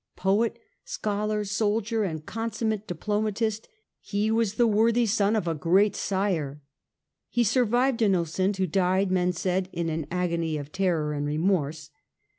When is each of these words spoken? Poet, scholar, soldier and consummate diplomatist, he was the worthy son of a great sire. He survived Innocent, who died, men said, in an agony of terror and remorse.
Poet, 0.15 0.57
scholar, 0.83 1.43
soldier 1.45 2.03
and 2.03 2.25
consummate 2.25 2.87
diplomatist, 2.87 3.67
he 3.99 4.31
was 4.31 4.55
the 4.55 4.65
worthy 4.65 5.05
son 5.05 5.35
of 5.35 5.47
a 5.47 5.53
great 5.53 5.95
sire. 5.95 6.59
He 7.29 7.43
survived 7.43 8.01
Innocent, 8.01 8.57
who 8.57 8.65
died, 8.65 9.11
men 9.11 9.31
said, 9.31 9.69
in 9.71 9.89
an 9.89 10.07
agony 10.09 10.57
of 10.57 10.71
terror 10.71 11.13
and 11.13 11.27
remorse. 11.27 11.91